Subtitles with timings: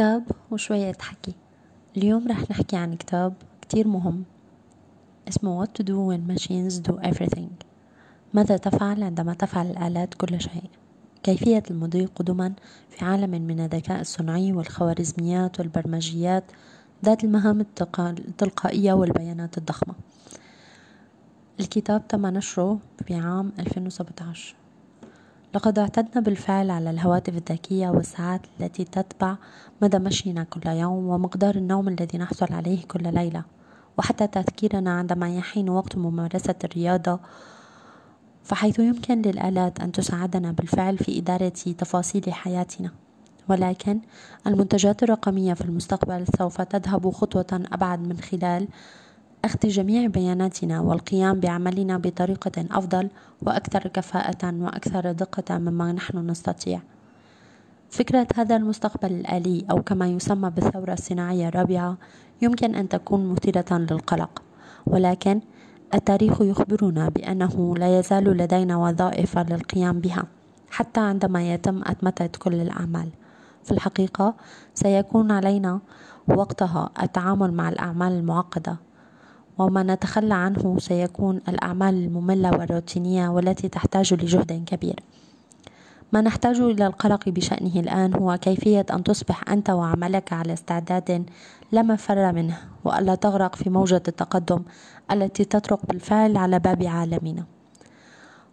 [0.00, 1.34] كتاب وشوية حكي
[1.96, 4.24] اليوم رح نحكي عن كتاب كتير مهم.
[5.28, 7.50] اسمه What to do when machines do everything.
[8.34, 10.70] ماذا تفعل عندما تفعل الآلات كل شيء؟
[11.22, 12.52] كيفية المضي قدما
[12.90, 16.44] في عالم من الذكاء الصناعي والخوارزميات والبرمجيات
[17.04, 17.66] ذات المهام
[17.98, 19.94] التلقائية والبيانات الضخمة.
[21.60, 24.59] الكتاب تم نشره في عام 2017
[25.54, 29.36] لقد اعتدنا بالفعل على الهواتف الذكية والساعات التي تتبع
[29.82, 33.42] مدى مشينا كل يوم ومقدار النوم الذي نحصل عليه كل ليلة.
[33.98, 37.20] وحتى تذكيرنا عندما يحين وقت ممارسة الرياضة
[38.44, 41.48] فحيث يمكن للآلات أن تساعدنا بالفعل في إدارة
[41.78, 42.90] تفاصيل حياتنا.
[43.48, 44.00] ولكن
[44.46, 48.68] المنتجات الرقمية في المستقبل سوف تذهب خطوة أبعد من خلال
[49.44, 53.08] أخذ جميع بياناتنا والقيام بعملنا بطريقة أفضل
[53.42, 56.80] وأكثر كفاءة وأكثر دقة مما نحن نستطيع.
[57.90, 61.96] فكرة هذا المستقبل الآلي أو كما يسمى بالثورة الصناعية الرابعة
[62.42, 64.42] يمكن أن تكون مثيرة للقلق،
[64.86, 65.40] ولكن
[65.94, 70.24] التاريخ يخبرنا بأنه لا يزال لدينا وظائف للقيام بها
[70.70, 73.08] حتى عندما يتم أتمتة كل الأعمال.
[73.64, 74.34] في الحقيقة
[74.74, 75.80] سيكون علينا
[76.28, 78.89] وقتها التعامل مع الأعمال المعقدة
[79.60, 85.00] وما نتخلى عنه سيكون الأعمال المملة والروتينية والتي تحتاج لجهد كبير.
[86.12, 91.24] ما نحتاج إلى القلق بشأنه الآن هو كيفية أن تصبح أنت وعملك على استعداد
[91.72, 94.62] لا مفر منه وألا تغرق في موجة التقدم
[95.12, 97.44] التي تطرق بالفعل على باب عالمنا.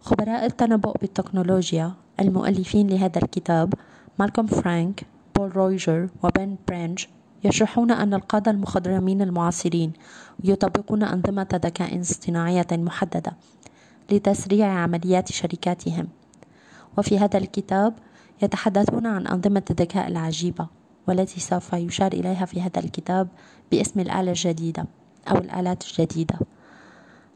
[0.00, 3.74] خبراء التنبؤ بالتكنولوجيا المؤلفين لهذا الكتاب
[4.18, 7.06] مالكوم فرانك بول رويجر وبن برينج
[7.44, 9.92] يشرحون أن القادة المخضرمين المعاصرين
[10.44, 13.36] يطبقون أنظمة ذكاء اصطناعية محددة
[14.10, 16.08] لتسريع عمليات شركاتهم.
[16.98, 17.94] وفي هذا الكتاب
[18.42, 20.66] يتحدثون عن أنظمة الذكاء العجيبة
[21.08, 23.28] والتي سوف يشار إليها في هذا الكتاب
[23.72, 24.86] باسم الآلة الجديدة
[25.30, 26.38] أو الآلات الجديدة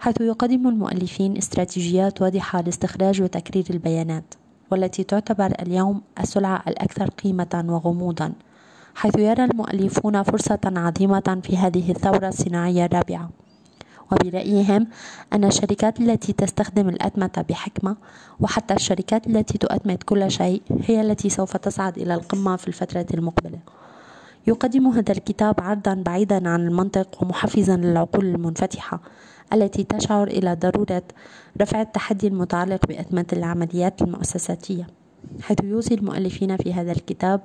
[0.01, 4.35] حيث يقدم المؤلفين استراتيجيات واضحة لاستخراج وتكرير البيانات
[4.71, 8.33] والتي تعتبر اليوم السلعة الأكثر قيمة وغموضا
[8.95, 13.31] حيث يرى المؤلفون فرصة عظيمة في هذه الثورة الصناعية الرابعة.
[14.13, 14.87] وبرأيهم
[15.33, 17.97] أن الشركات التي تستخدم الأتمتة بحكمة
[18.41, 23.59] وحتى الشركات التي تؤتمت كل شيء هي التي سوف تصعد إلى القمة في الفترة المقبلة.
[24.47, 29.01] يقدم هذا الكتاب عرضا بعيدا عن المنطق ومحفزا للعقول المنفتحة
[29.53, 31.03] التي تشعر إلى ضرورة
[31.61, 34.87] رفع التحدي المتعلق بأتمة العمليات المؤسساتية.
[35.43, 37.41] حيث يوصي المؤلفين في هذا الكتاب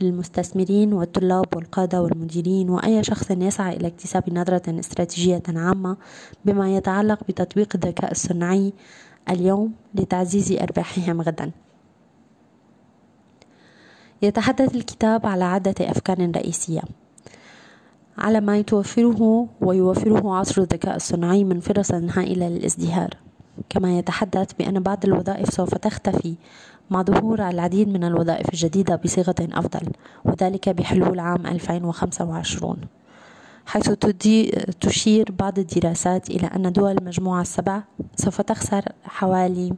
[0.00, 5.96] للمستثمرين والطلاب والقادة والمديرين وأي شخص يسعى إلى اكتساب نظرة استراتيجية عامة
[6.44, 8.72] بما يتعلق بتطبيق الذكاء الصناعي
[9.30, 11.50] اليوم لتعزيز أرباحهم غدا.
[14.22, 16.82] يتحدث الكتاب على عدة أفكار رئيسية.
[18.18, 23.10] على ما يتوفره ويوفره عصر الذكاء الصناعي من فرص هائلة للازدهار.
[23.68, 26.34] كما يتحدث بأن بعض الوظائف سوف تختفي
[26.90, 29.92] مع ظهور العديد من الوظائف الجديدة بصيغة أفضل
[30.24, 32.76] وذلك بحلول عام 2025
[33.66, 33.90] حيث
[34.80, 37.82] تشير بعض الدراسات إلى أن دول المجموعة السبع
[38.16, 39.72] سوف تخسر حوالي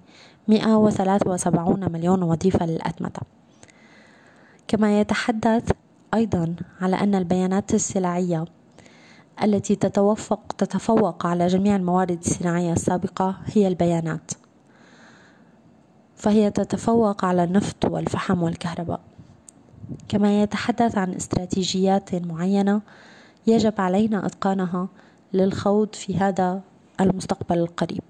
[0.48, 3.22] 173 مليون وظيفة للأتمتة.
[4.68, 5.70] كما يتحدث
[6.14, 8.44] أيضا على أن البيانات السلعية
[9.42, 14.30] التي تتوفق تتفوق على جميع الموارد الصناعية السابقة هي البيانات.
[16.20, 19.00] فهي تتفوق على النفط والفحم والكهرباء.
[20.08, 22.80] كما يتحدث عن استراتيجيات معينة
[23.46, 24.88] يجب علينا إتقانها
[25.32, 26.60] للخوض في هذا
[27.00, 28.02] المستقبل القريب.